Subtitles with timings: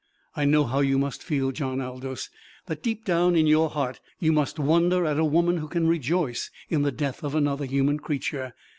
[0.35, 2.31] I know how you must feel, John Aldous
[2.65, 6.49] that deep down in your heart you must wonder at a woman who can rejoice
[6.71, 8.55] in the death of another human creature.